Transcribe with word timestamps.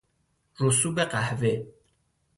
رسوب 0.59 0.99
قهوه 0.99 1.67